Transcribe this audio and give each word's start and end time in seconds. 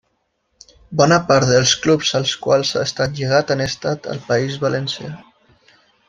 Bona 1.01 1.17
part 1.31 1.49
dels 1.49 1.73
clubs 1.83 2.13
als 2.19 2.33
quals 2.45 2.71
ha 2.79 2.85
estat 2.89 3.13
lligat 3.19 3.53
han 3.55 3.61
estat 3.69 4.01
del 4.07 4.23
País 4.31 4.57
Valencià. 4.65 5.11